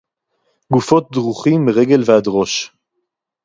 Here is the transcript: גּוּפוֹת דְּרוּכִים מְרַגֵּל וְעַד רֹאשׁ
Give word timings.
גּוּפוֹת 0.73 1.07
דְּרוּכִים 1.11 1.65
מְרַגֵּל 1.65 2.01
וְעַד 2.07 2.27
רֹאשׁ 2.27 2.71